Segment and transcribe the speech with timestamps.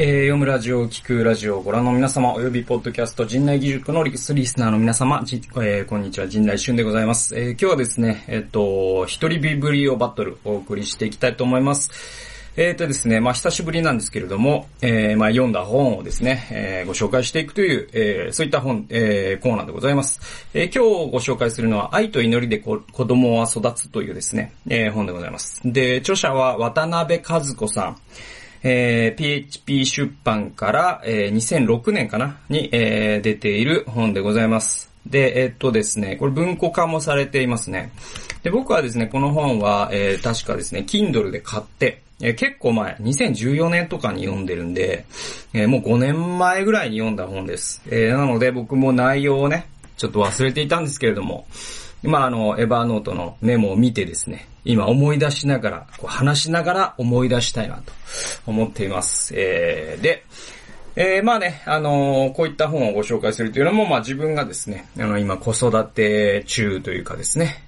[0.00, 7.36] えー、読むラジオを、聞くラジオをご覧の皆様、およびポッドキャスト、陣内義塾のリスリスナーの皆様、じえー、こんにちは、陣内俊でございます。
[7.36, 11.90] えー、今日はですね、えっ、と、一人ビブリオバトルお送りしていきたいと思います。
[12.56, 20.20] えっ、とですね、まあ久しぶりなんですけれども、えー、まあ読んだ本をですね、えー、ご紹介していくという、えー、そういった本、えー、コーナーでございます。
[20.54, 25.60] えー、今日ご紹介するのは、愛と祈りで子供は育つというですね、えー、本でございます。
[25.64, 27.96] で、著者は渡辺和子さん。
[28.62, 32.38] えー、PHP 出版から、えー、2006年かな？
[32.48, 34.90] に、えー、出ている本でございます。
[35.06, 37.92] で、えー、っとですね、これ文庫化もされていますね。
[38.42, 45.06] で、僕はですね、この本は、えー、確かですね、Kindle で買って、えー、結構前、2014年とかに読んでるんで、
[45.54, 47.82] えー、もう5年前ぐらいに読んだ本です。
[47.86, 51.46] えー、なので僕も内容をね、ちょっと忘れていたんですけれども、
[52.02, 57.92] まあ、あの、エバーノートのメモを見てですね、今思い出しながら、こう話しながら思い出したいなと
[58.46, 59.32] 思っています。
[59.34, 60.26] えー、で、
[60.94, 67.64] えー、まあね、あのー、こういった本をご紹介するというのも、まあ自分がですね、あの、今子育て中というかですね、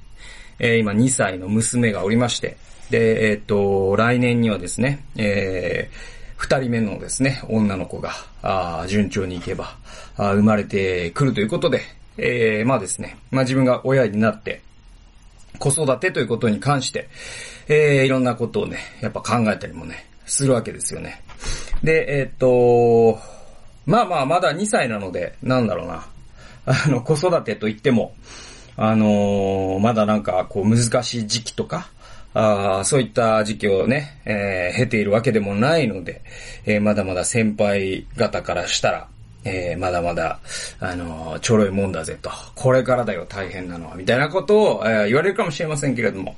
[0.59, 2.59] えー、今2歳の娘がおりまして、
[2.91, 5.97] で、えっ、と、来年にはですね、えー、
[6.37, 8.11] 二人目のですね、女の子が、
[8.43, 9.75] あ順調にいけば
[10.19, 11.81] あ、生まれてくるということで、
[12.19, 14.61] えー、まあですね、まあ自分が親になって、
[15.61, 17.09] 子育てということに関して、
[17.69, 21.23] えー、いろんなことをね、やっぱ考えたりもね、するわけですよね。
[21.85, 23.21] で、えー、っと、
[23.87, 26.07] まあまあ、まだ2歳なので、なんだろうな。
[26.67, 28.15] あの、子育てといっても、
[28.77, 31.91] あのー、まだなんか、こう、難しい時期とか、
[32.33, 36.23] あそういった時期をね、えー、経ているわけでもないので、
[36.65, 39.09] えー、まだまだ先輩方からしたら、
[39.45, 40.39] えー、まだまだ、
[40.81, 42.31] あのー、ちょろいもんだぜと。
[42.55, 43.97] これからだよ、大変なのは。
[43.97, 46.37] みたいなことを、えー、言われるかもしれませんけれども。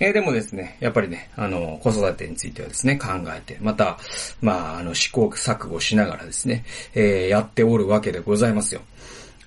[0.00, 3.98] えー、でもですね、やっぱりね、あの、子育てについてはですね、考えて、また、
[4.40, 6.64] まあ、あの、試行錯誤しながらですね、
[6.94, 8.82] え、やっておるわけでございますよ。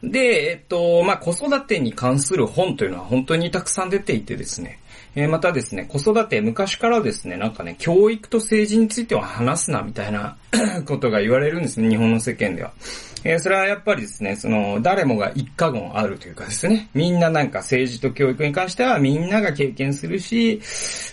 [0.04, 4.80] で、えっと、まあ、子育てに関する本というのは本当にたくさん出ていてですね、
[5.16, 10.38] えー、またですね、子育て、昔からですね、なんかね、教育と政治については話すな、みたいな
[10.86, 12.74] ことが言われるんですね、日本の世間では。
[13.24, 20.62] えー、それはやっぱりですね、その、誰もが一過言あるというかですね、みんななんか政治と教育に関してはみんなが経験するし、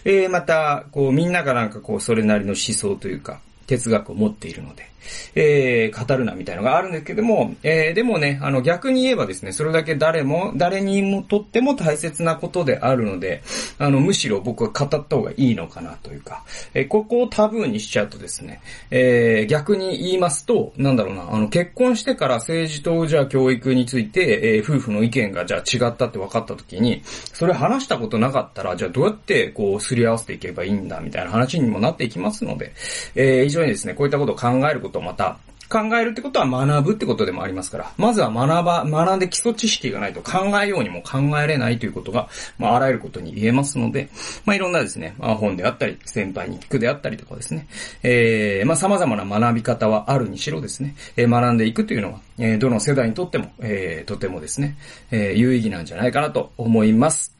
[0.05, 4.92] えー、また、こう、みんながなんかこう、それなりの思想というか、哲学を持っているので、
[5.35, 13.43] えー、語るなみたいのがあるんですけども、えー、でもね、あの逆に言えばですね、それだけ誰も、誰にもとっても大切なことであるので、
[13.79, 32.73] あの、むしろ僕は語った方がいいのかなというか、えー、ここをタブーにしちゃうとですね、えー、逆に言いますと、なんだろうな、あの、結婚してから政治とじゃあ教育について、えー、夫婦の意見がじゃあ違ったって分かった時に、それ話したことなかったら、じゃあどうやってこう、すり合わせていけばいいんだみたいな話にもなっていきますので、
[33.15, 35.39] えー、非常にですね、こういったことを考えることをまた、
[35.73, 44.11] 考えるってことは学ぶってことでもありますから、まずは学ば、学んで基礎知識がないと考えようにも考えれないということが、まあ、あらゆることに言えますので、
[44.45, 47.67] まあ、いろんなですね、まあ、本であったり、先輩に聞くであったりとかですね、
[48.03, 54.77] えー、まあ、様々な学び方はあるにしろですね、えー、学んでいくというのは、えー、どの世代にとっても、えー、とてもですね、
[55.11, 57.35] えー、有意義なんじゃないかなと思います。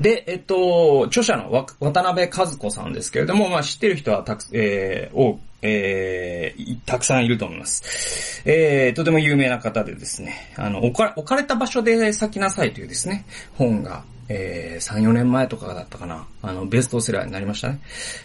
[0.00, 8.42] で、えっと、著者の渡辺和子さんですけれども、まあ知ってる人はたく、えー、多くえー、たくさんいると思います。
[8.44, 13.24] えー、とても有名な方でですね、あの、置か置かれた場所で咲きなさいというですね、
[13.54, 16.26] 本が、えー、3、4年前とかだったかな。
[16.42, 17.80] あの、ベストセラーになりましたね。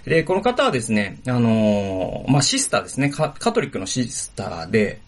[0.06, 3.10] で、この方はですね、あのー、まあ、シスターですね。
[3.10, 5.02] カトリックのシスターで、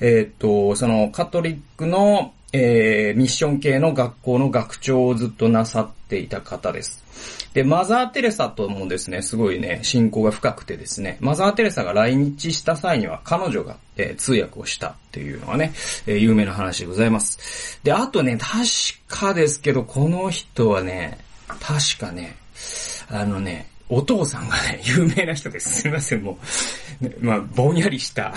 [0.00, 7.04] えー、っと、その、カトリックの、えー、ミッション系の学校の学長をずっとなさっていた方です。
[7.52, 15.72] で、マザー・テレサともですね、すごいね、信仰が深くてですね、マザー・テレサが来日した際には彼女が、えー、通訳をしたっていうのがね、
[16.06, 17.78] えー、有名な話でございます。
[17.82, 18.64] で、あとね、確
[19.08, 21.18] かですけど、この人はね、
[21.60, 22.36] 確かね、
[23.08, 25.82] あのね、お父さんがね、 有名な人です。
[25.82, 26.38] すいません、も
[27.02, 27.24] う。
[27.24, 28.34] まあ、ぼんやりした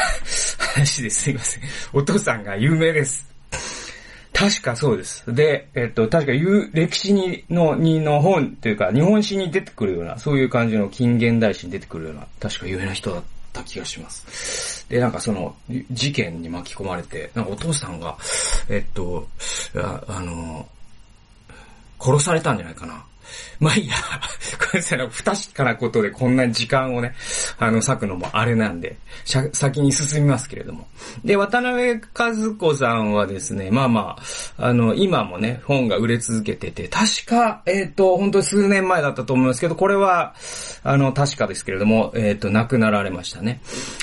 [0.74, 1.22] 話です。
[1.22, 1.62] すいません。
[1.92, 3.29] お父さんが有名です。
[4.40, 5.22] 確かそうです。
[5.34, 13.22] で、えっと、確か言う歴史にの、にの本というか、日本史に出てくるような、そういう感じの近現代史に出てくるような、確か有名な人だっ
[13.52, 14.88] た気がします。
[14.88, 15.54] で、なんかその、
[15.90, 18.16] 事件に巻き込まれて、なんかお父さんが、
[18.70, 19.28] えっと、
[19.76, 20.66] ああの、
[22.00, 23.04] 殺されたんじゃないかな。
[23.60, 23.94] まあいいや、
[24.58, 27.14] これさ、不確かなことでこんな時間をね、
[27.58, 28.96] あの、割くのもあれなんで、
[29.52, 30.86] 先に進みますけれども。
[31.24, 34.16] で、渡辺和子さんはですね、まあま
[34.58, 40.34] あ、あの、今もね、本が売れ続けてて、確か、えっ、ー、と、本当に数年前だったと思いますけど、これは、
[40.82, 43.60] あの、確かですけれども、えっ、ー、と、亡くなられましたね。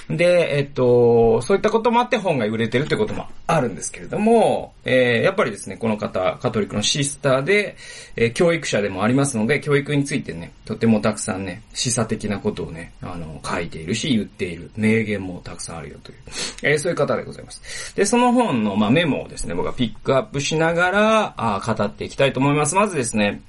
[0.09, 7.75] で、えっ、ー、と、そういったこともあって本が売れてるってこともあるんですけれども、えー、やっぱりですね、この方、カトリックのシスターで、
[8.15, 16.17] えー、教育者でもありますますので、教育についてね、とてもたくさんね、示唆的なことをね、あの、書いているし、言っている、名言もたくさんあるよという、
[16.63, 17.95] えー、そういう方でございます。
[17.95, 22.75] で、その本の、まあ、メモをですね、僕はピックアップしながら、あ語っていきたいと思います。
[22.75, 23.41] まずですね、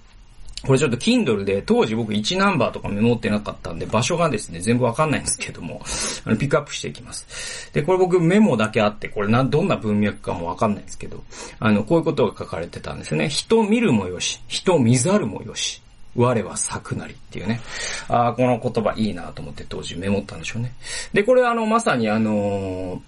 [0.66, 5.80] これちょっと Kindle で、当時僕1ナンバーとかメモってなかったんで、場所がですね、全部わかんないんですけども、
[6.24, 7.70] あの、ピックアップしていきます。
[7.72, 11.22] で、これ僕メモだけあって、これな、どんな文脈かもわかんないんですけど、
[11.60, 13.28] あの、こういうことが書かれてたんですね。
[13.28, 15.80] 人見るもよし、人見ざるもよし。
[16.16, 17.60] 我は咲くなりっていうね。
[18.08, 20.72] ああ、この言葉いいなと思って当時メモったんでしょうね。
[21.12, 23.00] で、これあの、まさにあのー、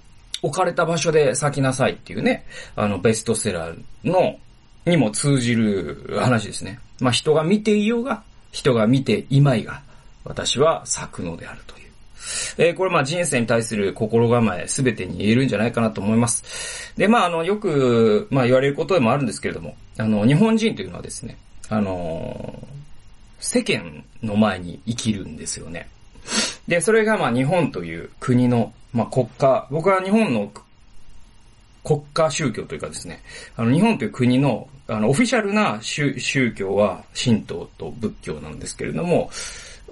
[0.42, 2.46] 置かれた場所で咲きなさいっていうね、
[2.76, 4.36] あの、ベストセラーの、
[4.86, 6.78] にも通じる話ですね。
[7.00, 9.82] まあ、人が見ていようが、人が見ていまいが、
[10.24, 11.90] 私は咲くのであるという。
[12.58, 16.92] えー、これま人生に対する心構えすべてに言えるんじゃないかなと思います。
[16.96, 21.38] で、まああの、よく、まあ言われることでもあるんですけれども、あの、日本人というのはですね、
[21.68, 22.62] あの、
[23.38, 25.88] 世間の前に生きるんですよね。
[26.68, 30.52] で、それがま日本という国の、まあ国家、僕は日本の
[31.84, 33.22] 国家宗教というかですね、
[33.56, 39.30] あの日本という国のあの、オフィシャルな宗教は神道と仏教なんですけれども、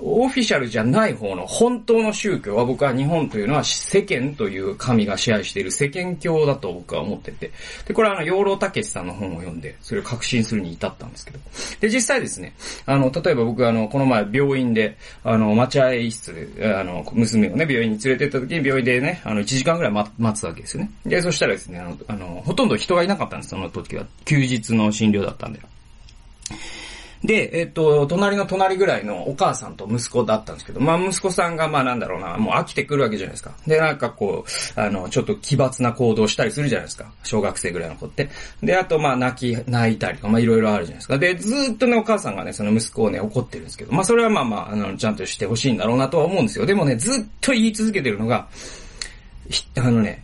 [0.01, 7.51] オフィシャルじゃない方の本当の宗教は僕は日本というのは世間という神が支配している世間教だと僕は思ってて。
[7.87, 11.39] で、これはあの、養老たけしさんの本を読んで、それを確信するに至ったんですけど。
[11.81, 12.55] で、実際ですね、
[12.87, 20.91] あの、例えば僕あの、この前病院で、あの、待合室で、あの、娘をね、病院に連れて行った時に病院でね、あの、1時間ぐらい待つわけですよね。
[21.05, 24.07] で、そしたらですね、あの、あのほとんど人がいなかったんです、その時は。
[24.25, 25.61] 休日の診療だったんで。
[27.25, 33.53] で、えっと、隣の隣ぐらいのお母さんと息子だったんですけど、まあ息子さんがまあなんだろうな、もう飽きてくるわけじゃないですか。
[33.67, 37.11] で、なんかこう、あの、ちょっと奇抜な行動したりするじゃないですか。
[37.25, 38.29] 小学生ぐらいの子って。
[38.63, 41.19] で、あとまあ泣き、泣いたりとか、まあいろいろあるじゃないですか。
[41.19, 46.67] で、ずっとね、お母さんがね、その息子をね、怒ってるんですけど、まあそれはまあまあ、あの、ちゃんとしてほしいんだろうなとは思うんですよ。
[46.67, 48.49] でもね、ずっと言い続けてるのが、
[49.77, 50.23] あのね、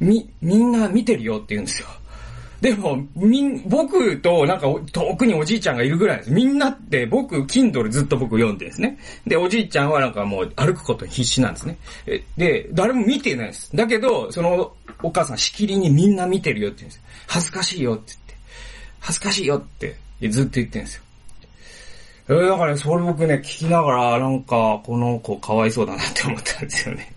[0.00, 1.88] み、みんな見てるよって言うんですよ。
[2.60, 6.30] でも、みん、僕となんか遠くにおじいちゃんがいるぐらいです。
[6.30, 8.98] みんなって僕、Kindle ずっと僕読んでんですね。
[9.26, 11.78] で、おじいちゃんはなんかもう歩くこと必死なんですね。
[12.36, 13.74] で、誰も見てないです。
[13.74, 14.72] だけど、その
[15.02, 17.02] お母さんしきりにみんな見てるよって言うんですよ。
[17.26, 18.34] 恥ずかしいよって言って。
[19.00, 19.96] 恥ずかしいよって
[20.28, 21.02] ずっと言ってるんですよ。
[22.28, 27.12] えー、だからね、それ僕ね、聞きながら、なんか、この子かわいそうだなって思ったんですよね。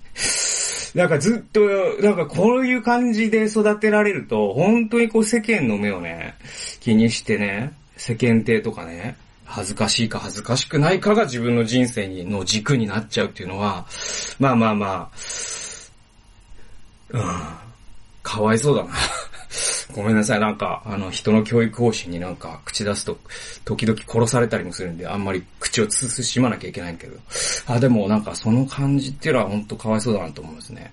[0.95, 1.61] なんかずっと、
[2.01, 6.35] なんかこういう感じで育てられると、本当にこう世間の目をね、
[6.79, 13.85] 気にしてね、世間体とかね、恥ずかしいか恥ずかしくないかが自分の人生にの軸になっちゃうっていうのは、
[14.39, 15.11] まあまあまあ、
[17.09, 17.21] うん、
[18.21, 18.91] かわいそうだな。
[19.93, 23.17] ごめんなさい、なんか、あの、人の教育方針になんか、口出すと、
[23.63, 27.17] 時々殺されたりもするんで、あんまり口をつしまなきゃいけないけど。
[27.67, 30.91] あ、でもなんか、その感じっていうのは本当かわいそうだなと思いますね。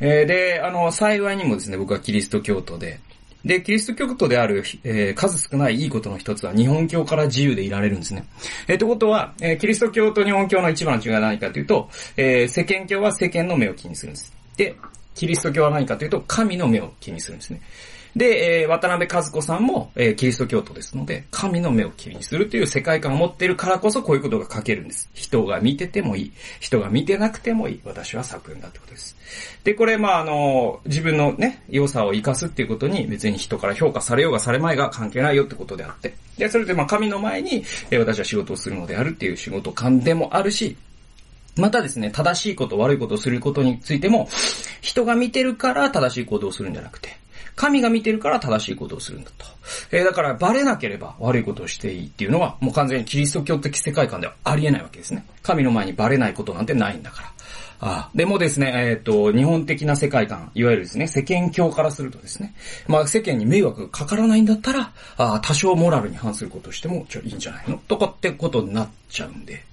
[0.00, 3.00] えー、で、あの、幸いにもですね、僕はキリスト教徒で、
[3.44, 8.24] で、キリスト教徒である、えー、数少ないいいことの一つは、日本教から自由でいられるんですね。
[8.68, 14.32] えー、ってことは、えー、キリスト教と日本教の一番の違いは何かというと、えー、世間教は世間の目を気にするんです。
[14.56, 14.76] で、
[15.14, 17.60] キリスト教は何かというと、神の目を気にするんですね。
[18.14, 25.08] で、えー、渡辺和子さんも、えー、キリスト教徒ですので、神の目を気にするという世界観を持っているからこそこういうことが書けるんです。
[25.14, 26.32] 人が見ててもいい。
[26.60, 27.80] 人が見てなくてもいい。
[27.84, 29.16] 私は作品だってことです。
[29.64, 36.14] で、これ、まあ、あの、自分のね、良さを生かすっていうことに別に人から評価されようがされまいが関係ないよってことであって。
[36.36, 40.76] で、それでまあ、神の前に、えー、私は仕事をするのであるっていう仕事感でもあるし、
[41.56, 44.28] またですね、正しいこと、悪いことをすることについても、
[44.80, 47.21] 人が見てるから正しい行動をするんじゃなくて、
[47.54, 49.46] 神が見てるから正しいことをするんだと。
[49.90, 55.26] えー、だからバレなければ悪いことをしていいっていうのは、もう完全にキリスト教的世界観ではありえないわけですね。
[55.42, 57.32] 神の前にバレないことなんてないんだから。
[57.84, 62.54] ああでもですね、えっ、ー、と、日本的な世界観、いわゆるですね、世間教からするとですね、
[62.86, 67.78] まあ世間に迷惑がかからないんだったら、ああ多少モラルに反することをしても、ちょ、いいんじゃないの？
[67.88, 69.64] とかってことになっちゃうんで。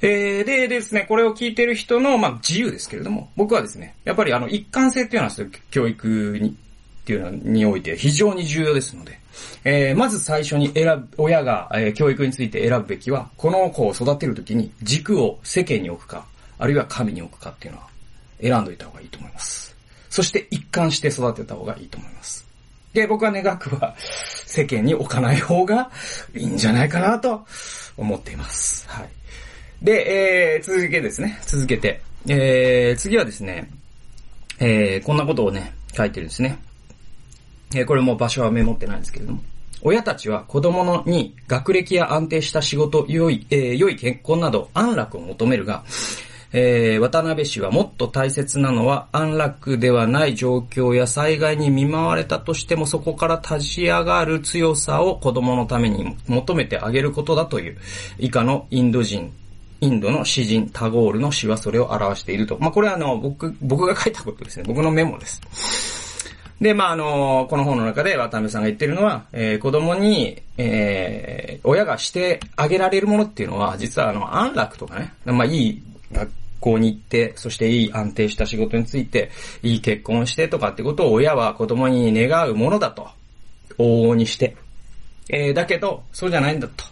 [0.00, 5.34] えー、でですね、これを聞いてる人の、まあ、自由ですけれども、僕はですね、やっぱりあの、一貫性っていうのは、
[5.70, 6.56] 教育に
[7.08, 9.18] っていうのにおいて非常に重要ですので、
[9.64, 16.26] えー、まず最初に選ぶ、親が、えー、教育について選ぶべきは、この子を育てるときに軸を世間に置くか、
[16.58, 17.86] あるいは神に置くかっていうのは
[18.42, 19.74] 選んどいた方がいいと思います。
[20.10, 22.46] そして一貫して育てた方がいいと思います。
[22.92, 23.96] で、僕は願くは
[24.44, 25.90] 世間に置かない方が
[26.34, 27.46] いいんじゃないかなと
[27.96, 28.86] 思っています。
[28.86, 29.08] はい。
[29.82, 33.70] で、えー、続けですね、続けて、えー、次はですね、
[34.58, 36.58] えー、こんなことをね、書いてるんですね。
[37.74, 39.42] え、これも場所はメモってないんですけれども。
[39.80, 45.84] 親たちは子供のに学歴や安定した仕事、良い、えー、良い結婚など安楽を求めるが、
[46.52, 57.78] えー、渡辺氏はもっと大切なのは安楽ではない状況や災害に見舞われたとしてもそこから立ち上がる強さを子供のために求めてあげることだという
[58.18, 59.32] 以下のインド人
[59.80, 62.58] インドの詩人タゴールの詩はそれを表していると。
[62.58, 64.64] まあ、これはあの、僕、僕が書いたことですね。
[64.66, 65.40] 僕のメモです。
[66.60, 79.30] で、まあ、あの、この本の中で渡辺さんが言ってるのは、えー、子供に、えー、親がしてあげられるものっていうのは、実はあの、安楽とかね、まあ、いい学校に行って、そしていい安定した仕事について、
[79.62, 83.08] いい結婚してとかってことを親は子供に願うものだと。
[83.78, 84.56] 往々にして。
[85.28, 86.84] えー、だけど、そうじゃないんだと。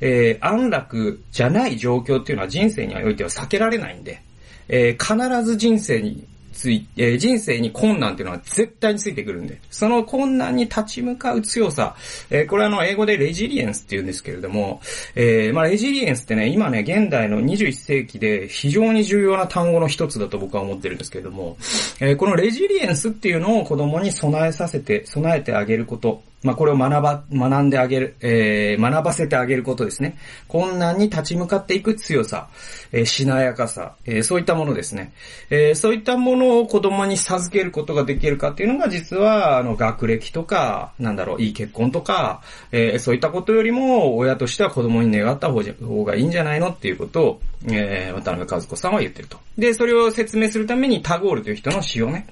[0.00, 4.20] えー、安楽じゃない状況っていうのは人生においては避けられないんで、
[4.68, 11.96] えー、必ず人生につい、えー、人生に困難っていうのは絶対についてくるんで、その困難に立ち向かう強さ、
[12.30, 14.80] えー、これはあの、英語でレジリエンスって言うんですけれども、
[15.14, 21.56] えー、まあ、レジリエンスってね、今ね、現代の21世紀で非常に重要な単語の一つだと僕は思ってるんですけれども、
[22.00, 30.18] えー、このレジリエンスっていうのを子供に備えさせて、備えてあげること、まあ、これを学ば、学んであげる、えー、学ばせてあげることですね。
[30.48, 32.48] 困難に立ち向かっていく強さ、
[32.90, 35.12] えー、しなやかさ、えー、そういったものですね。
[35.50, 49.38] えー、そういったものを子供に授けることができるかっていうのが実は、あの、学歴とか、なんだろう、いい結婚とか、えー、そういったことよりも、親としては子供に願った方がいいんじゃないのっていうことを、えー、渡辺和子さんは言ってると。
[49.56, 52.26] で、それを説明するためにタゴールという人の詩をね、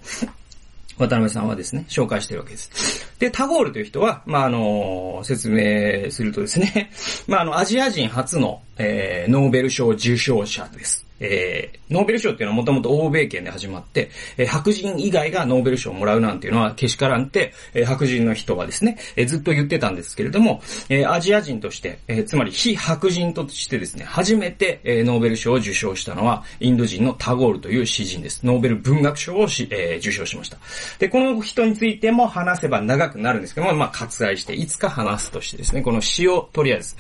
[1.00, 3.08] 渡辺さんはですね、紹介してるわけです。
[3.18, 6.90] で、タゴールという人は、まあ、あの、説明するとですね、
[7.26, 11.06] まあ、あの、アジア人初の、えー、ノーベル賞受賞者です。
[11.20, 28.44] えー、ノーベル賞っていうのはもともと欧米圏で始まって、えー、白人以外がノーベル賞をもらうなんていうのはけしからんって、えー、白人の人はですね、えー、ずっと言ってたんですけれども、えー、アジア人として、えー、つまり非白人としてですね、初めて、えー、ノーベル賞を受賞したのは、インド人のタゴールという詩人です。
[28.44, 30.58] ノーベル文学賞をし、えー、受賞しました。
[30.98, 36.96] で、この人についても話せば長くなるんですけども、まあ、割愛して、いつか話すとしてですね、この詩をとりあえず、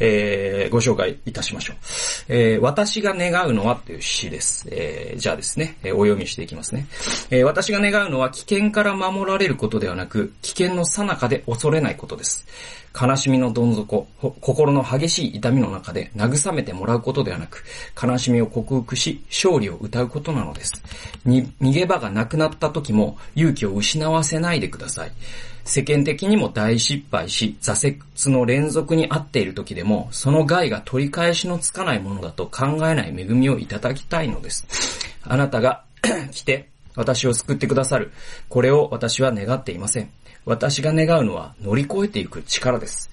[0.00, 1.76] えー、ご紹介いたしましょう。
[2.28, 4.68] えー、私が願うのはっていう詩です。
[4.70, 6.86] えー、じゃあですね、えー、お読みしていきますね。
[7.30, 12.46] えー、私が願うのは危険から守られることではなく、危険の最中で恐れないことです。
[13.00, 14.06] 悲しみのどん底、
[14.40, 17.64] 心の激しい痛みの中で慰めてもらうことではなく、
[18.00, 20.82] 悲しみを克服し、勝利を歌うことなのです。
[21.24, 25.12] に、逃げ場がなくなった時も勇気を失わせないでください。
[25.64, 34.66] 世間的にも大失敗し、挫折の連続にあっている時でも、その害が取り返しのつかないものだと考えない恵みをいただきたいのです。
[35.22, 35.84] あなたが
[36.32, 38.12] 来て、私を救ってくださる。
[38.48, 40.10] これを私は願っていません。
[40.44, 43.10] 私が願うのは乗り越えていく力です。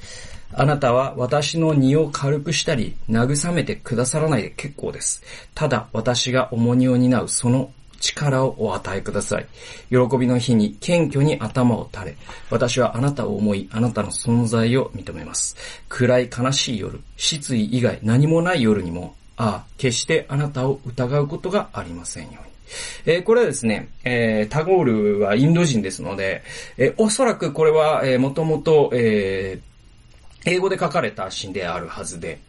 [0.52, 5.22] あなたは私の荷を軽くしたり、慰めてくださらないで結構です。
[5.54, 9.46] ただ私が重荷を担うその力をお与えください。
[9.90, 12.18] 喜びの日に謙虚に頭を垂れ、
[12.50, 15.56] 私はあなたを思い、あなたの存在を認めます。
[15.88, 22.49] 暗い悲しい夜、失意以外何もない夜にも、ああ、決してあなたを疑うことがありませんように。
[23.06, 26.44] えー、これはですね、えー、タゴールはインド人ですので、
[26.78, 29.60] え、おそらくこれは、えー、もともと、え、
[30.46, 32.40] 英語で書かれた詩であるはずで、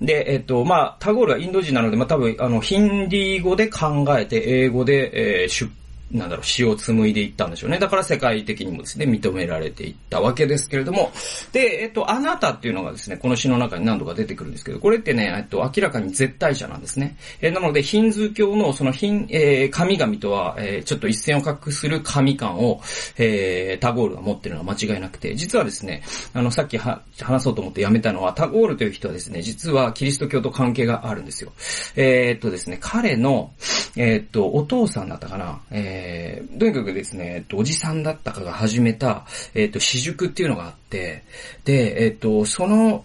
[0.00, 5.70] で、えっと、まあ、タゴールはインド人なので、まあ、多分、あの、ヒンディー語で考えて、英語で、えー、出
[6.12, 7.78] なんだろう、詩を紡いでいったんでしょうね。
[7.78, 11.10] だから世界的にもですね、認められていったわけですけれども、
[11.52, 17.16] で、えっと、あなたっていうのがですね、この詩の中に何度か出てくるんですけど、これってね、えっと、明らかに絶対者なんですね。
[17.40, 22.80] え、なので、ヒンズー教のそのヒン、えー、神々とは、えー、ちょっと一線を画する神感を、
[23.16, 26.02] えー、タゴールが持ってるのは間違いなくて、実はですね、
[26.34, 31.52] あの、さっきは、話そうと思ってやめたのは、タゴールという人はですね、実はキリスト教と関係があるんですよ。
[31.96, 33.52] えー、っとですね、彼の、
[33.96, 41.22] え、っと、お父さんだったかな、えー、えとにかくですね、えっと、おじさんだったかが始めた、えっと、私塾っていうのがあって、
[41.64, 43.04] で、えっと、その、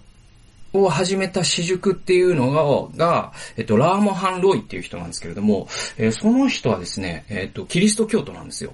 [0.73, 8.73] を始めた私塾っていうのが、が、えっと、ラーモハン・ロイっていう人なんですけれども、えー、その人はですね、えっと、キリスト教徒なんですよ。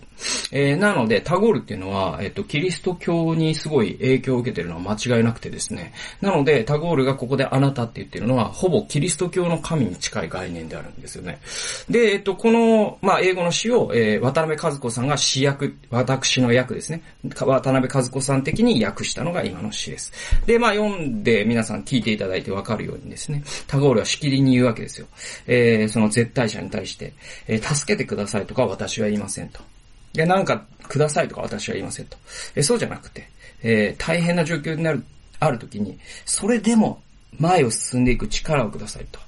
[0.52, 11.40] えー、なので、タゴールっていうのは、えっと、キリスト教にすごい影響を受けてるのは間違いなくてですね、なので、タゴールがここであなたって言ってるのは、ほぼキリスト教の神に近い概念であるんですよね。
[11.90, 17.04] で、えっと、この、まあ、英語の詩を、えー、渡辺和子さんが詩役、私の役ですね。
[17.40, 20.12] 渡辺和子さん的に訳したのが今の詩です。
[20.46, 25.08] で、まあ、読んで皆さん聞いていただいてわかるようにですね、タゴールはしきりに言うわけですよ。
[25.48, 27.14] えー、その絶対者に対して、
[27.48, 29.62] えー、助けてくださいとか私は言いませんと。
[30.14, 32.18] いや、なんかくださいとか私は言いませんと。
[32.56, 33.30] えー、そうじゃなくて、
[33.64, 35.04] えー、大変な状況になる、
[35.40, 37.02] ある時に、それでも
[37.40, 39.20] 前を進んでいく力をくださいと。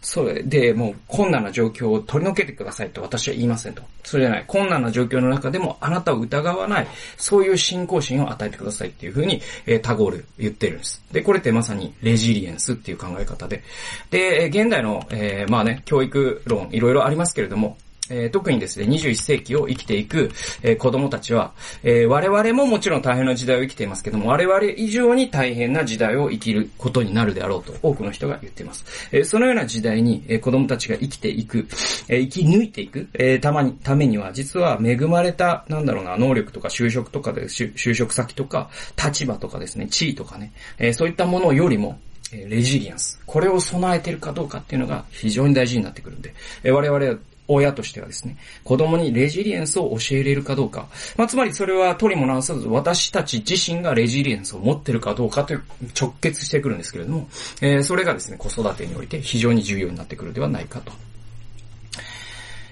[0.00, 3.82] それで、もう困難な状況を取り除けてくださいと私は言いませんと。
[4.04, 4.44] それじゃない。
[4.46, 6.86] 困難な状況の中でもあなたを疑わない、
[7.16, 11.02] そういう信仰心を与えてくださいっていうふうに、えー、タゴール言ってるんです。
[11.12, 13.62] で、これってまさにレジリエンスっていう考え方で。
[14.10, 17.76] で、現代の、えー、まあね、教育論いろいろありますけれども、
[18.10, 20.30] えー、特にですね、21世紀を生きていく、
[20.62, 28.84] えー、子供たちは、えー、我々ももちろん大変な時代を生きていますけども、我々以上に大変な時代を生きることになるであろうと多くの人が言っています。
[29.12, 31.66] えそのような時代に、え子供たちが生きていく、
[32.08, 38.70] え生き抜いていく、えたまに、ためには、実は恵まれた、なんだろうな、能力とか就職とかで、就職先とか、
[39.02, 41.98] 立場とかですね、地位とかね、えそういったものよりも、
[42.32, 43.20] レジリアンス。
[43.24, 46.34] これを備えているかどうかっていうのが非常に大事になってくるんで、
[46.64, 50.88] 我々親としてはですね、子供にレジリエンスを教えれるかどうか。
[51.16, 55.62] まあ、つまりそれは取りも直さず私たち自身がレジリエンスを持ってるかどうかという
[55.98, 57.28] 直結してくるんですけれども、
[57.60, 60.92] えー、それがですね、子育てにおいて非常に重要になってくるではないかと。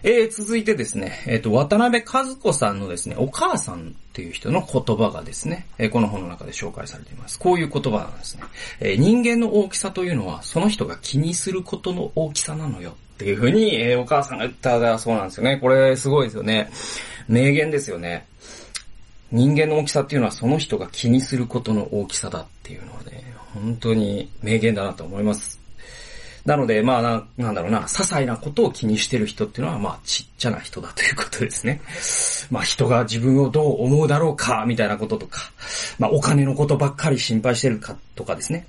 [0.06, 7.38] えー、続いてですね、えっ、ー、と、渡辺和子さんのですね、お母さんっていう人の言葉がですね、えー、この本の中で紹介されています。
[7.38, 8.42] こういう言葉なんですね。
[8.80, 12.96] え、人間の大きさというのは、その人が気にすることの大きさなのよ。
[13.14, 15.56] っていうふうに、え、お母さんが言ったそうなんですよね。
[15.56, 16.70] これすごいですよね。
[17.26, 18.26] 名言ですよね。
[19.32, 25.63] 人間の大きさっていうのはその人が気にすることの大きさだっていうのはね、本当に名言だなと思います。
[26.44, 31.80] なので、まあな、なんだろうな、些細なことを気にしてる人っていうのは、まあ、ちっちゃな人だということですね。
[32.50, 35.50] まあ、人が自分をどう思うだろうか、みたいなこととか、
[35.98, 38.66] まあ、お金のことばっかり心配してるかとかですね。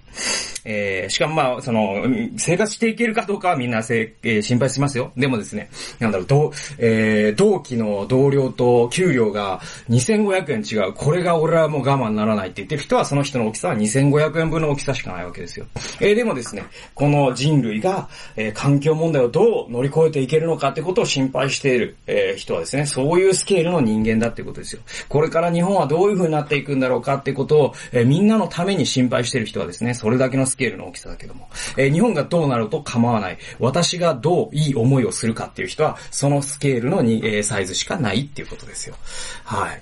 [0.66, 2.04] えー、しかもまあ、その、
[2.38, 5.12] 生活していけるかどうかはみんなせ、えー、心配しますよ。
[5.16, 10.94] でもですね、なんだろう、どえー、同期の同僚と給料が2500円違う。
[10.94, 15.68] これが俺はもう我慢ならないって言ってる人は、その人の大きさは2500円分の大きさしかないわけですよ。
[16.02, 24.82] えー、でもですね、この人類が、えー、環境問題をどう乗り越えていけるのかってことを心配している、えー、人はですね、そういうスケールの人間だってことですよ。
[25.10, 33.38] これから日本はどういう風になっていくんだろうかってことを、えー、みんなのために心配している人はですね、それだけのススケールの大きさだけども、えー、日本がどうなると構わない。
[33.60, 38.96] 私がどういい思いをするかっていう人は、そのスケールの、えー、サイズしかないっていうことですよ。
[39.44, 39.82] はい。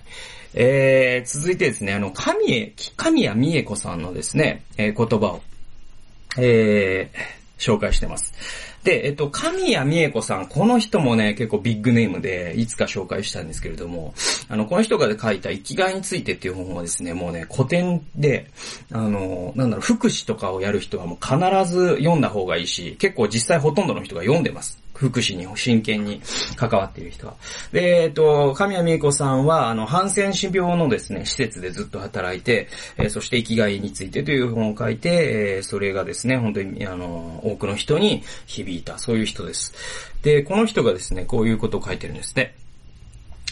[0.56, 5.44] えー、続いてですね、あの、神へ、神谷美恵子さんのですね、えー、言葉を、
[6.40, 8.34] えー、紹介してます。
[8.84, 14.14] で、えっと、神谷美恵子さん、この人もね、結構ビッグネームで、いつか紹介したんですけれども、
[14.50, 18.52] あの、この人が書いた生きがいについてっていう本はですね、もうね、古典で、
[18.92, 24.83] あの、なんだろう、福祉とかをやる人はもう必ず読んだ方がいいし、結構実際ほとんどの人が読んでます。
[25.10, 26.22] 福祉に真剣に
[26.56, 27.36] 関わっている人は。
[27.72, 39.74] で、えっと、神谷美恵子さんは、あの、ハンセン氏病のですね、施設でずっと働いて、えー、そして生きがいについてという本を書いて、えー、それがですね、本当に、あの、多くの人に響いた、そういう人です。
[40.22, 42.56] で、この人がですね、こういうことを書いてるんですね。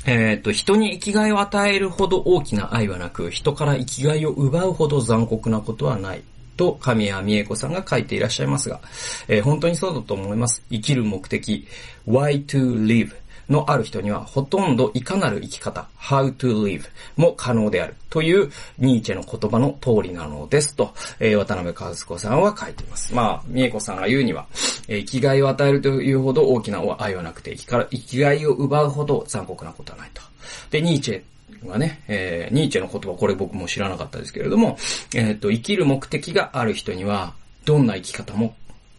[0.06, 6.24] えっ、と、人に生きがいを与えるほど大きな愛はなく、人から生きがいを奪うほど残酷なことはない。
[6.58, 8.82] と神谷美恵子さんが書いていらっしゃいますが、
[9.28, 10.64] えー、本当にそうだと思います。
[10.70, 11.68] 生きる目的、
[12.08, 13.14] why to live
[13.52, 16.84] のある人にはほとんどいかなる生き方、how to live
[17.18, 23.14] も可能であるというニーチェの言葉の通りなのですと、えー、渡辺和子さんは書いています。
[23.14, 24.48] まあ、美恵子さんが言うには、
[24.88, 30.22] えー、生きがいを与えるというほど大きな愛はなくて、生きがいを奪うほど残酷なことはないと。
[30.70, 31.22] で、ニーチェ
[31.66, 34.78] がね、えー、ニーチェの言葉、これ僕も知らなかったですけれども、
[35.16, 37.34] えっ、ー、と、生きる目的がある人には、
[37.66, 38.56] どんな生き方も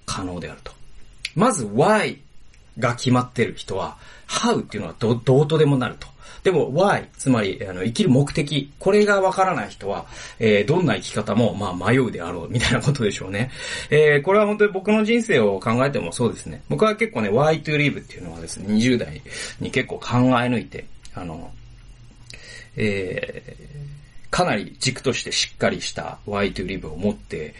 [0.07, 0.73] 可能であると。
[1.35, 2.19] まず、why
[2.79, 3.97] が決まってる人は、
[4.29, 6.09] how っていうのはど、どうとでもなると。
[6.43, 10.07] でも why、つまり、あの、生きる目的、これがわからない人は、
[10.41, 13.51] えー、どんな生き方も、まあ、迷うであろう、みたいなことでしょうね。
[13.91, 16.63] えー、これは本当に僕の人生を考えてもそうですね。
[16.69, 19.23] 僕は結構ね、why to live っていうのはですね、20代
[19.61, 20.85] に結構考え抜いて、
[21.15, 21.53] あの、
[22.77, 27.55] えー、かなり軸としてしっかりした Y to Live を持って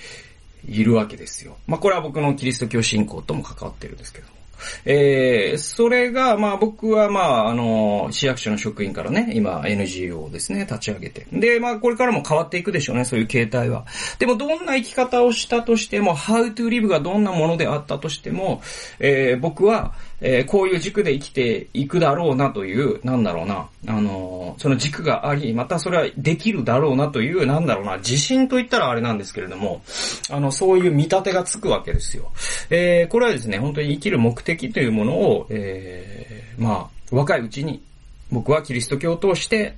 [0.67, 1.57] いるわけですよ。
[1.67, 4.43] まあこれは僕のキリスト教信仰とも関わってるんですけども。
[4.85, 11.27] えー、それが、まあ僕はまあ、あの、市役所の職員からね、今 NGO をですね、立ち上げて。
[11.33, 13.87] で、まあこれからも変わっていくでしょうね、そういう形態は。
[14.19, 18.63] でもどんな生き方をしたとしても、How to live がどんなものであったとしても、
[18.99, 29.83] えー、僕は、えー、こういう軸で生きていくだろうなという、なんだろうな、あのー、その軸があり、またそれはできるだろうなという、なんだろうな、自信と言ったらあれなんですけれども、
[30.31, 32.31] あの、そういう見立てがつくわけですよ。
[32.71, 37.83] えー、これはですね、本当に生きる目的というものを、えー、まあ、若いうちに、
[38.31, 39.75] 僕はキリスト教を通して、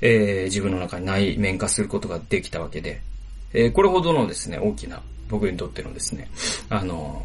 [0.00, 3.00] えー、自分の中に内面化することができたわけで、
[3.54, 6.28] えー、これほどのですね、大きな、僕にとってのですね、
[6.68, 7.22] あの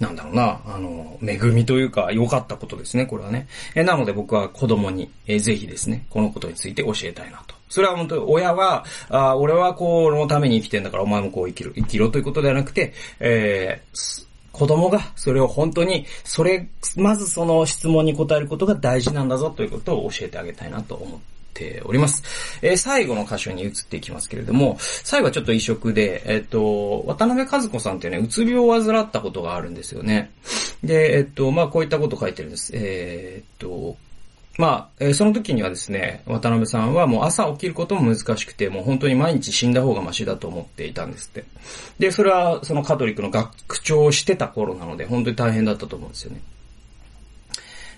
[0.00, 3.46] なんだろうな、あの、恵みというか、良かったことですね、これはね。
[3.74, 7.54] えなので僕は子供に、えぜひですね、このことについて教えたいなと。
[7.68, 22.22] それは本当に親は、あ俺はこのために生きてんだからお前もこう生きる、生きろということではなくて、えー、子供がそれを本当に、それ、まずその質問に答えることが大事なんだぞということを教えてあげたいなと思ってております。
[22.60, 30.32] えー、最後の箇所に移っていきますけれども、最後はちょっと異色で、えっ、ー、と、渡辺和子さんってね、うつ病を患ったことがあるんですよね。
[30.82, 32.72] で、えっ、ー、と、まあこういったこと書いてるんです。
[32.74, 33.96] えっと、
[34.56, 41.44] まあ、えー、その時にはですね、渡辺さんはもう朝起きることも難しくて、もう本当に毎日死んだ方がマシだと思っていたんですって。
[41.98, 46.40] で、それはそのカトリックの学長をしてた頃なので、本当に大変だったと思うんですよね。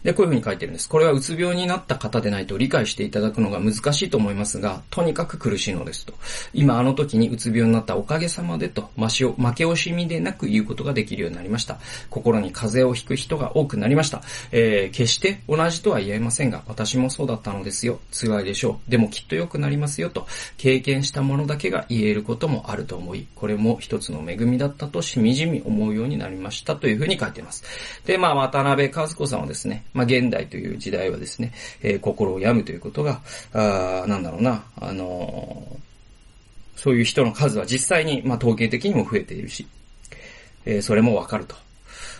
[0.06, 0.88] で、こういう風に書いてるんです。
[0.88, 6.14] これはうつ病になった方でないと理解していただくのが難しいと思いますが、とにかく苦しいのですと。
[6.54, 11.80] 今あの時にうつ病になったおかげさまでと、ましを、負け惜しみでなく言うことができるようになりました。
[12.08, 14.22] 心に風邪をひく人が多くなりました。
[14.52, 17.98] えー、決して同じとは言えませんが、私もそうだったのですよ。
[18.12, 18.88] 辛いでしょう。
[18.88, 27.64] でもきっと良くなりますよと、経験したものだけが言えることもあると思い、これも一つの恵みだったとしみじみ思うようになりましたという風に書いています。
[28.04, 33.20] で、まあ、渡辺和子さんはですね、まあ、現代という時代はですね、えー、心を病むということが、
[33.52, 39.66] あなんだろうな、あのー、そういう人の数は実際に、まあ、統計的にも増えているし、
[40.66, 41.56] えー、それもわかると。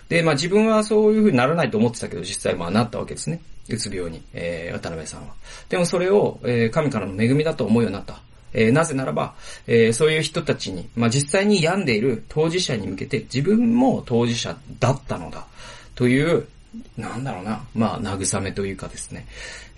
[0.09, 3.41] で、まあ自分はそういう風にならないと思ってたけど、実際まあなったわけですね。
[3.69, 5.35] うつ病に、えー、渡辺さんは。
[5.69, 8.21] でもそれを、えー、神からの恵みだと思うようになった。
[8.53, 9.35] えー、なぜならば、
[9.67, 15.47] えー、そういう人たちに、まあ、実際に病んでいる当事者に向けて自分も当事者だったのだ
[15.95, 16.47] という
[16.97, 19.27] なんだろうな、まあ、慰めというかですね、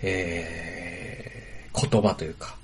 [0.02, 2.56] えー、言葉というか、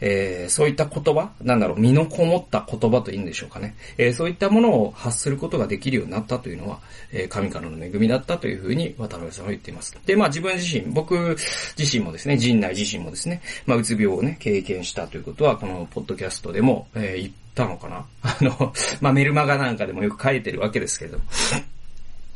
[0.00, 1.32] えー、そういった言葉？
[1.42, 3.74] なんだろう、身のこもった言葉といいんでしょうかね。
[3.96, 6.78] えー、そういったものを発することができるようになったというのは、
[7.10, 9.96] えー、神からの恵みだったというふうに渡辺さんは言っています。
[10.06, 11.36] で、まあ自分自身、僕
[11.76, 18.06] 自身もですね、陣内自身もですね、まあうつ病をね、経験したということは、このポッドキャストでも、えー、言ったのかな。
[18.22, 21.24] あの、まあメルマガなんかでもよく書いてるわけですけれども、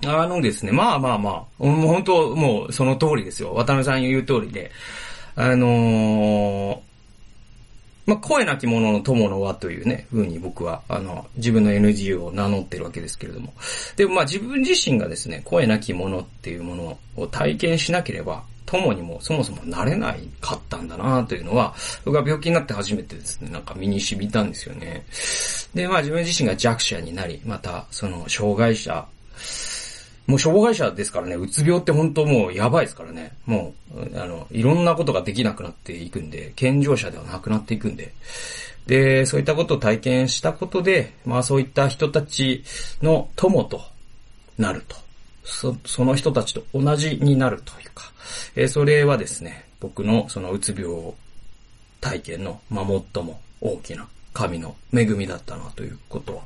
[0.06, 3.54] あのですね、まあまあまあ、もう本当、もうその通りですよ。
[3.54, 4.70] 渡辺さん言う通りで、
[5.36, 6.78] あのー、
[8.04, 13.54] まあ、声なき者の友の輪というね、風に僕は、あの、自分の NGO を名乗ってるわけですけれども。
[13.96, 25.04] でもまあ自分自身がですね、声なき者っていうものを体験しなければ、友にもそもそもなれないかったんだなというのは、僕は病気になって初めてですね、なんか身に染みたんですよね。
[25.74, 29.06] で、まあ自分自身が弱者になり、また、その、障害者、
[30.26, 33.32] もう障害者ですからね、うつ病って本当もうやばいですからね。
[33.44, 38.12] もう、あの、いろんなことができなくなっていくんで、健常者ではなくなっていくんで。
[38.86, 42.64] で、そういったことを体験したことで、まあそういった人たち
[43.02, 43.80] の友と
[44.58, 44.96] なると。
[45.44, 48.12] そ、その人たちと同じになるというか、
[48.54, 51.12] えー、それはですね、僕のそのうつ病
[52.00, 56.42] 体験の、まあ最も大きな神の恵みだったなということは、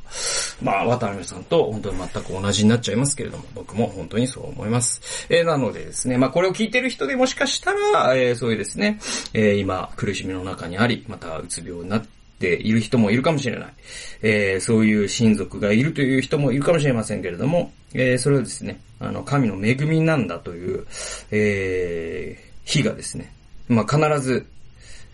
[0.61, 5.27] まあ、渡辺さんと本当に全く同じになっちゃいますけれども、僕も本当にそう思います。
[5.29, 8.99] えー、なのでですね、まあ、これを聞いてる人でもしかしたら、えー、そういうですね、
[9.35, 12.07] えー、今、苦しみの中にあり、また、うつ病になっ
[12.41, 13.75] ている人もいるかもしれない。
[14.23, 20.87] えー、そういう親族がいるという人もいるかもしれませんけれども、えー、それをですね、あの、神の恵みなんだという、
[21.31, 23.33] えー、日がですね、
[23.69, 24.47] まあ、必ず、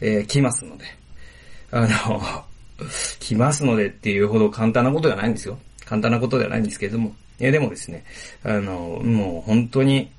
[0.01, 0.85] えー、来ますので、
[1.71, 2.45] あの、
[3.21, 5.59] 来ますのでっていうほど簡単なことではないんですよ。
[5.85, 7.15] 簡単なことではないんですけれども。
[7.41, 8.05] いや、でもですね、
[8.45, 10.11] あの、もう本当に、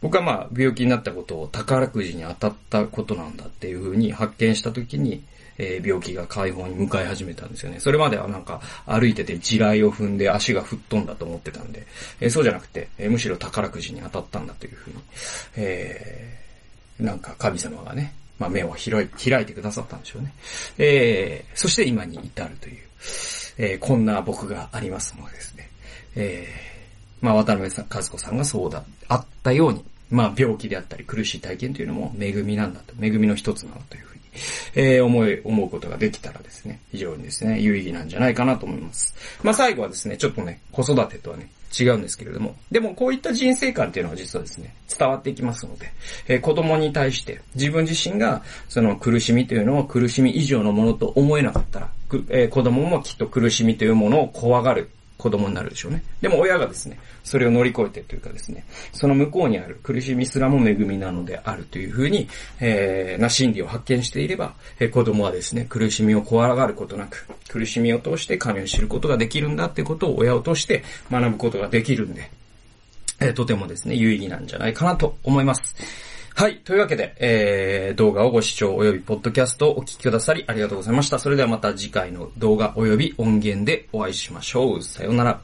[0.00, 5.22] 僕はまあ、病気になったことを宝くじに当たったことなんだっていうふうに発見したときに、
[5.58, 7.78] えー、病気が解放に向かい始めたんですよね。
[7.78, 11.86] それまではなんか歩いてて地雷を踏んで足が吹っ飛んだと思ってたんで、
[12.20, 14.96] えー、そうじゃなくて、えー、むしろ宝くじに当たったんだというふうに、
[15.56, 20.32] えー、なんか神様がね、まあ、目を開い開いてくださったんでしょうね。
[20.76, 22.78] えー、そして今に至るという、
[23.56, 25.70] えー、こんな僕がありますのでですね。
[26.16, 34.20] えー、まあ、渡辺さん、和子さんがそうだ、あったように、まあ、病気であったり苦しい体験というのも恵みなんだと、恵みの一つなのというふうに、
[34.74, 39.14] えー、思い、思うことができたらですね、非常にですね、有意義なんじゃないかなと思います。
[39.44, 45.92] まあ、最後はですね、ちょっとね、子育てとはね、違うんですけれども、でもこういった人生観っていうのは実はですね、伝わっていきますので、
[46.28, 51.90] えー、子供に対して自分自身がその苦しみというのを苦しみ以上のものと思えなかったら、
[52.28, 54.90] えー、子供もきっと苦しみというものを怖がる。
[55.22, 56.02] 子供になるでしょうね。
[56.20, 72.28] でも親がですね、それを乗り越えてというかですね、その向こうにある苦しみすらも恵みなのであるというふうに、えー、な真理を発見していれば、えー、子供はですね、苦しみを怖がることなく、苦しみを通して神を知ることができるんだってことを親を通して学ぶことができるんで、
[73.20, 75.76] えー、とてもですね、有意義なんじゃないかなと思います。
[76.34, 76.58] はい。
[76.58, 81.18] というわけで、えー、動画をご視聴及びポッドキャストをお聞きくださりありがとうございました。
[81.18, 84.82] それではまた次回の動画及び音源でお会いしましょう。
[84.82, 85.40] さようなら。